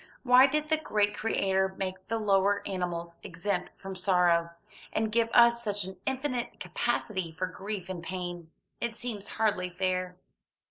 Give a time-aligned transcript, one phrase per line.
[0.23, 4.49] Why did the great Creator make the lower animals exempt from sorrow,
[4.91, 8.49] and give us such an infinite capacity for grief and pain?
[8.79, 10.15] It seems hardly fair."